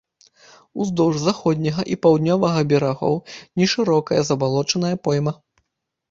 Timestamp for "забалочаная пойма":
4.31-5.35